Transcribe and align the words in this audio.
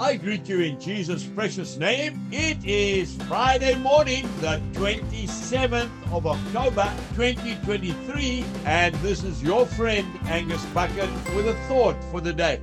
I 0.00 0.16
greet 0.16 0.48
you 0.48 0.60
in 0.60 0.80
Jesus' 0.80 1.24
precious 1.24 1.76
name. 1.76 2.26
It 2.32 2.64
is 2.64 3.16
Friday 3.24 3.74
morning, 3.74 4.26
the 4.40 4.58
27th 4.72 5.90
of 6.10 6.26
October 6.26 6.90
2023, 7.16 8.42
and 8.64 8.94
this 8.96 9.22
is 9.22 9.42
your 9.42 9.66
friend 9.66 10.08
Angus 10.24 10.64
Buchan 10.72 11.12
with 11.36 11.48
a 11.48 11.54
thought 11.68 12.02
for 12.04 12.22
the 12.22 12.32
day. 12.32 12.62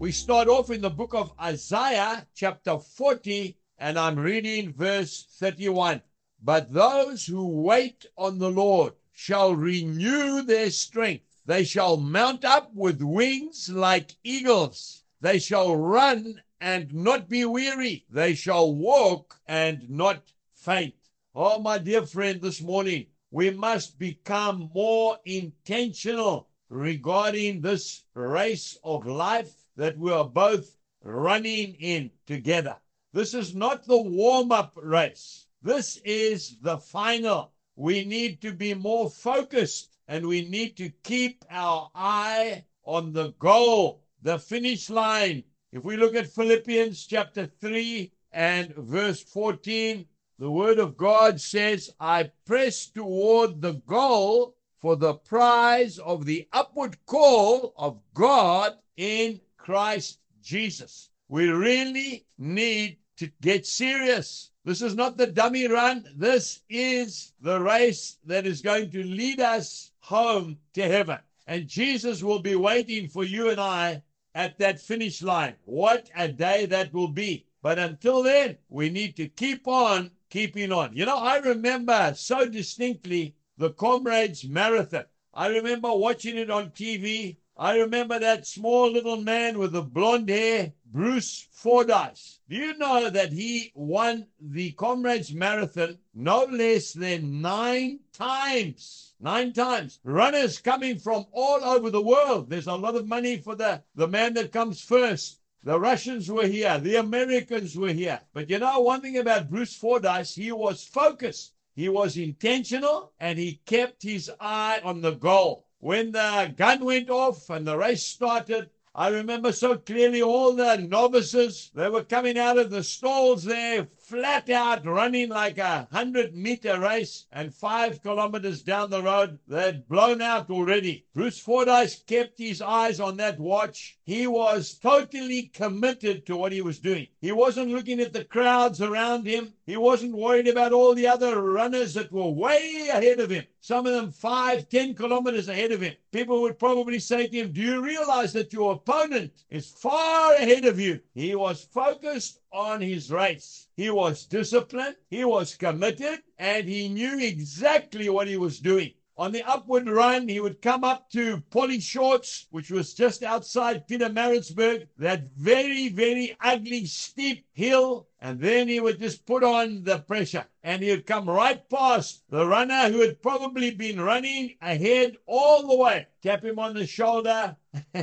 We 0.00 0.10
start 0.10 0.48
off 0.48 0.70
in 0.70 0.80
the 0.80 0.90
book 0.90 1.14
of 1.14 1.32
Isaiah, 1.40 2.26
chapter 2.34 2.78
40, 2.78 3.56
and 3.78 3.96
I'm 3.96 4.18
reading 4.18 4.72
verse 4.72 5.28
31. 5.38 6.02
But 6.42 6.72
those 6.72 7.24
who 7.24 7.46
wait 7.46 8.06
on 8.18 8.40
the 8.40 8.50
Lord 8.50 8.94
shall 9.12 9.54
renew 9.54 10.42
their 10.42 10.70
strength. 10.70 11.26
They 11.46 11.62
shall 11.62 11.96
mount 11.96 12.44
up 12.44 12.74
with 12.74 13.00
wings 13.02 13.68
like 13.68 14.16
eagles. 14.24 15.04
They 15.20 15.38
shall 15.38 15.76
run 15.76 16.42
and 16.60 16.92
not 16.94 17.28
be 17.28 17.44
weary. 17.44 18.06
They 18.10 18.34
shall 18.34 18.74
walk 18.74 19.38
and 19.46 19.88
not 19.90 20.32
faint. 20.54 20.94
Oh, 21.34 21.58
my 21.58 21.78
dear 21.78 22.06
friend, 22.06 22.40
this 22.40 22.60
morning 22.62 23.06
we 23.30 23.50
must 23.50 23.98
become 23.98 24.70
more 24.74 25.18
intentional 25.24 26.48
regarding 26.68 27.60
this 27.60 28.04
race 28.14 28.78
of 28.82 29.06
life 29.06 29.52
that 29.76 29.98
we 29.98 30.10
are 30.10 30.24
both 30.24 30.76
running 31.02 31.74
in 31.74 32.10
together. 32.26 32.76
This 33.12 33.34
is 33.34 33.54
not 33.54 33.86
the 33.86 34.00
warm 34.00 34.52
up 34.52 34.72
race. 34.76 35.46
This 35.62 35.98
is 36.04 36.58
the 36.60 36.78
final. 36.78 37.52
We 37.76 38.04
need 38.04 38.40
to 38.42 38.52
be 38.52 38.74
more 38.74 39.10
focused 39.10 39.96
and 40.08 40.26
we 40.26 40.48
need 40.48 40.76
to 40.78 40.90
keep 41.04 41.44
our 41.50 41.90
eye 41.94 42.64
on 42.84 43.12
the 43.12 43.32
goal, 43.38 44.02
the 44.22 44.38
finish 44.38 44.90
line. 44.90 45.44
If 45.72 45.84
we 45.84 45.96
look 45.96 46.14
at 46.14 46.26
Philippians 46.26 47.06
chapter 47.06 47.46
3 47.46 48.12
and 48.32 48.74
verse 48.74 49.22
14, 49.22 50.06
the 50.38 50.50
word 50.50 50.78
of 50.78 50.96
God 50.96 51.40
says, 51.40 51.90
I 52.00 52.30
press 52.46 52.86
toward 52.86 53.60
the 53.60 53.74
goal 53.86 54.56
for 54.80 54.96
the 54.96 55.14
prize 55.14 55.98
of 55.98 56.24
the 56.24 56.48
upward 56.52 56.96
call 57.06 57.74
of 57.76 58.00
God 58.14 58.74
in 58.96 59.40
Christ 59.56 60.18
Jesus. 60.42 61.10
We 61.28 61.48
really 61.48 62.24
need 62.38 62.96
to 63.18 63.30
get 63.42 63.66
serious. 63.66 64.50
This 64.64 64.82
is 64.82 64.94
not 64.94 65.16
the 65.16 65.26
dummy 65.26 65.68
run. 65.68 66.06
This 66.16 66.62
is 66.68 67.32
the 67.40 67.60
race 67.60 68.16
that 68.24 68.46
is 68.46 68.62
going 68.62 68.90
to 68.90 69.02
lead 69.04 69.40
us 69.40 69.92
home 70.00 70.58
to 70.74 70.82
heaven. 70.82 71.18
And 71.46 71.68
Jesus 71.68 72.22
will 72.22 72.40
be 72.40 72.56
waiting 72.56 73.08
for 73.08 73.24
you 73.24 73.50
and 73.50 73.60
I 73.60 74.02
at 74.34 74.58
that 74.58 74.80
finish 74.80 75.22
line. 75.22 75.54
What 75.64 76.10
a 76.16 76.28
day 76.28 76.66
that 76.66 76.92
will 76.92 77.08
be. 77.08 77.46
But 77.62 77.78
until 77.78 78.22
then, 78.22 78.56
we 78.68 78.88
need 78.88 79.16
to 79.16 79.28
keep 79.28 79.68
on 79.68 80.10
keeping 80.30 80.72
on. 80.72 80.96
You 80.96 81.04
know, 81.04 81.18
I 81.18 81.38
remember 81.38 82.14
so 82.16 82.46
distinctly 82.46 83.34
the 83.58 83.70
Comrades 83.70 84.44
Marathon. 84.44 85.04
I 85.34 85.48
remember 85.48 85.92
watching 85.92 86.36
it 86.36 86.50
on 86.50 86.70
TV. 86.70 87.36
I 87.56 87.76
remember 87.76 88.18
that 88.18 88.46
small 88.46 88.90
little 88.90 89.20
man 89.20 89.58
with 89.58 89.72
the 89.72 89.82
blonde 89.82 90.30
hair, 90.30 90.72
Bruce 90.92 91.46
Fordyce. 91.52 92.40
Do 92.48 92.56
you 92.56 92.76
know 92.76 93.10
that 93.10 93.32
he 93.32 93.70
won 93.76 94.26
the 94.40 94.72
Comrades 94.72 95.32
Marathon 95.32 95.98
no 96.12 96.44
less 96.44 96.92
than 96.92 97.40
nine 97.40 98.00
times? 98.12 99.14
Nine 99.20 99.52
times. 99.52 100.00
Runners 100.02 100.58
coming 100.58 100.98
from 100.98 101.26
all 101.30 101.62
over 101.62 101.90
the 101.90 102.02
world. 102.02 102.50
There's 102.50 102.66
a 102.66 102.74
lot 102.74 102.96
of 102.96 103.06
money 103.06 103.36
for 103.36 103.54
the, 103.54 103.84
the 103.94 104.08
man 104.08 104.34
that 104.34 104.50
comes 104.50 104.80
first. 104.80 105.38
The 105.62 105.78
Russians 105.78 106.28
were 106.28 106.48
here. 106.48 106.78
The 106.78 106.96
Americans 106.96 107.76
were 107.76 107.92
here. 107.92 108.20
But 108.32 108.50
you 108.50 108.58
know 108.58 108.80
one 108.80 109.00
thing 109.00 109.18
about 109.18 109.48
Bruce 109.48 109.76
Fordyce? 109.76 110.34
He 110.34 110.50
was 110.50 110.82
focused. 110.82 111.52
He 111.76 111.88
was 111.88 112.16
intentional 112.16 113.12
and 113.20 113.38
he 113.38 113.60
kept 113.64 114.02
his 114.02 114.28
eye 114.40 114.80
on 114.82 115.02
the 115.02 115.12
goal. 115.12 115.66
When 115.78 116.10
the 116.10 116.52
gun 116.56 116.84
went 116.84 117.10
off 117.10 117.48
and 117.48 117.64
the 117.64 117.78
race 117.78 118.04
started, 118.04 118.70
I 118.92 119.06
remember 119.08 119.52
so 119.52 119.76
clearly 119.76 120.20
all 120.20 120.52
the 120.52 120.76
novices, 120.76 121.70
they 121.74 121.88
were 121.88 122.02
coming 122.02 122.36
out 122.36 122.58
of 122.58 122.70
the 122.70 122.82
stalls 122.82 123.44
there, 123.44 123.86
flat 124.10 124.50
out 124.50 124.84
running 124.84 125.28
like 125.28 125.58
a 125.58 125.86
hundred 125.92 126.34
meter 126.34 126.80
race, 126.80 127.26
and 127.30 127.54
five 127.54 128.02
kilometers 128.02 128.62
down 128.62 128.90
the 128.90 129.00
road, 129.00 129.38
they'd 129.46 129.86
blown 129.86 130.20
out 130.20 130.50
already. 130.50 131.06
Bruce 131.14 131.38
Fordyce 131.38 132.02
kept 132.02 132.40
his 132.40 132.60
eyes 132.60 132.98
on 132.98 133.16
that 133.18 133.38
watch. 133.38 133.96
He 134.02 134.26
was 134.26 134.74
totally 134.74 135.42
committed 135.54 136.26
to 136.26 136.36
what 136.36 136.50
he 136.50 136.60
was 136.60 136.80
doing. 136.80 137.06
He 137.20 137.30
wasn't 137.30 137.70
looking 137.70 138.00
at 138.00 138.12
the 138.12 138.24
crowds 138.24 138.82
around 138.82 139.24
him. 139.24 139.52
He 139.66 139.76
wasn't 139.76 140.16
worried 140.16 140.48
about 140.48 140.72
all 140.72 140.96
the 140.96 141.06
other 141.06 141.40
runners 141.40 141.94
that 141.94 142.10
were 142.10 142.28
way 142.28 142.88
ahead 142.90 143.20
of 143.20 143.30
him. 143.30 143.44
Some 143.60 143.86
of 143.86 143.92
them 143.92 144.10
five, 144.10 144.68
ten 144.68 144.94
kilometers 144.94 145.48
ahead 145.48 145.70
of 145.70 145.82
him. 145.82 145.94
People 146.10 146.40
would 146.40 146.58
probably 146.58 146.98
say 146.98 147.28
to 147.28 147.36
him, 147.36 147.52
Do 147.52 147.60
you 147.60 147.80
realize 147.80 148.32
that 148.32 148.52
your 148.52 148.79
opponent 148.80 149.44
is 149.50 149.70
far 149.70 150.34
ahead 150.34 150.64
of 150.64 150.80
you? 150.80 151.00
He 151.14 151.34
was 151.34 151.64
focused 151.64 152.40
on 152.52 152.80
his 152.80 153.10
race. 153.10 153.68
He 153.76 153.90
was 153.90 154.24
disciplined, 154.26 154.96
he 155.10 155.24
was 155.24 155.54
committed, 155.54 156.20
and 156.38 156.66
he 156.66 156.88
knew 156.88 157.18
exactly 157.18 158.08
what 158.08 158.28
he 158.28 158.38
was 158.38 158.58
doing. 158.58 158.92
On 159.20 159.32
the 159.32 159.42
upward 159.42 159.86
run, 159.86 160.28
he 160.28 160.40
would 160.40 160.62
come 160.62 160.82
up 160.82 161.10
to 161.10 161.42
Polly 161.50 161.78
Shorts, 161.78 162.46
which 162.52 162.70
was 162.70 162.94
just 162.94 163.22
outside 163.22 163.86
Pietermaritzburg, 163.86 164.88
that 164.96 165.28
very, 165.36 165.90
very 165.90 166.34
ugly, 166.40 166.86
steep 166.86 167.44
hill. 167.52 168.08
And 168.22 168.40
then 168.40 168.66
he 168.66 168.80
would 168.80 168.98
just 168.98 169.26
put 169.26 169.44
on 169.44 169.84
the 169.84 169.98
pressure 169.98 170.46
and 170.62 170.82
he 170.82 170.88
would 170.88 171.04
come 171.04 171.28
right 171.28 171.68
past 171.68 172.22
the 172.30 172.46
runner 172.46 172.88
who 172.88 173.00
had 173.00 173.20
probably 173.20 173.72
been 173.72 174.00
running 174.00 174.54
ahead 174.62 175.18
all 175.26 175.68
the 175.68 175.76
way. 175.76 176.06
Tap 176.22 176.42
him 176.42 176.58
on 176.58 176.72
the 176.72 176.86
shoulder. 176.86 177.56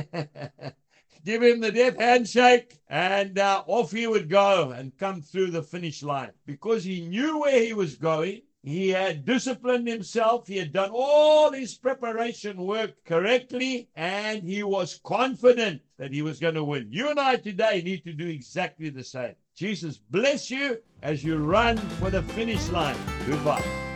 give 1.24 1.42
him 1.42 1.60
the 1.60 1.72
death 1.72 1.98
handshake, 1.98 2.78
and 2.88 3.40
uh, 3.40 3.64
off 3.66 3.90
he 3.90 4.06
would 4.06 4.30
go 4.30 4.70
and 4.70 4.96
come 4.96 5.20
through 5.20 5.50
the 5.50 5.64
finish 5.64 6.04
line. 6.04 6.30
Because 6.46 6.84
he 6.84 7.00
knew 7.00 7.40
where 7.40 7.60
he 7.60 7.72
was 7.72 7.96
going, 7.96 8.42
he 8.68 8.90
had 8.90 9.24
disciplined 9.24 9.88
himself, 9.88 10.46
he 10.46 10.58
had 10.58 10.72
done 10.72 10.90
all 10.92 11.50
his 11.52 11.74
preparation 11.74 12.58
work 12.58 12.92
correctly, 13.04 13.88
and 13.96 14.42
he 14.42 14.62
was 14.62 15.00
confident 15.04 15.80
that 15.96 16.12
he 16.12 16.22
was 16.22 16.38
going 16.38 16.54
to 16.54 16.64
win. 16.64 16.88
You 16.90 17.08
and 17.08 17.18
I 17.18 17.36
today 17.36 17.80
need 17.82 18.04
to 18.04 18.12
do 18.12 18.26
exactly 18.26 18.90
the 18.90 19.04
same. 19.04 19.34
Jesus 19.54 19.98
bless 20.10 20.50
you 20.50 20.78
as 21.02 21.24
you 21.24 21.38
run 21.38 21.78
for 21.98 22.10
the 22.10 22.22
finish 22.22 22.68
line. 22.68 22.96
Goodbye. 23.26 23.87